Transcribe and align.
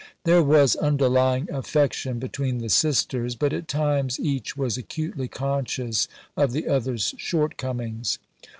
There 0.23 0.41
was 0.41 0.75
underlying 0.77 1.47
affection 1.51 2.17
between 2.17 2.57
the 2.57 2.69
sisters, 2.69 3.35
but 3.35 3.53
at 3.53 3.67
times 3.67 4.19
each 4.19 4.57
was 4.57 4.75
acutely 4.75 5.27
conscious 5.27 6.07
of 6.35 6.53
the 6.53 6.67
other's 6.67 7.13
shortcomings. 7.19 8.17